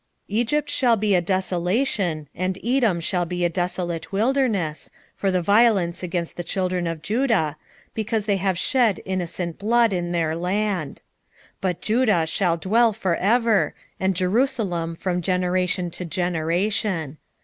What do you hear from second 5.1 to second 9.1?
for the violence against the children of Judah, because they have shed